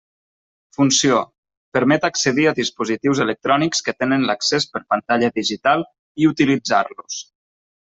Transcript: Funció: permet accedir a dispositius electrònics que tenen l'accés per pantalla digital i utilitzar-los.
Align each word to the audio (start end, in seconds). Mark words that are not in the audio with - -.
Funció: 0.77 1.19
permet 1.79 2.07
accedir 2.09 2.47
a 2.51 2.55
dispositius 2.61 3.23
electrònics 3.27 3.87
que 3.89 3.97
tenen 4.03 4.29
l'accés 4.33 4.69
per 4.75 4.85
pantalla 4.95 5.33
digital 5.41 5.89
i 6.25 6.33
utilitzar-los. 6.37 7.25